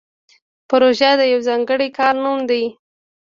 پروژه 0.69 1.11
د 1.19 1.21
یو 1.33 1.39
ځانګړي 1.47 1.89
کار 1.97 2.15
نوم 2.23 2.39
دی 2.49 2.63